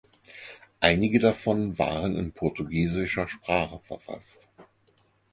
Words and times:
Einige 0.79 1.19
davon 1.19 1.77
waren 1.77 2.15
in 2.17 2.31
portugiesischer 2.31 3.27
Sprache 3.27 3.79
verfasst. 3.83 4.49